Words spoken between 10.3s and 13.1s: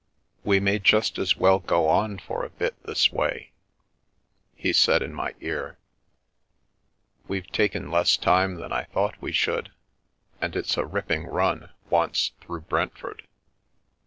and it's a ripping run once through Brent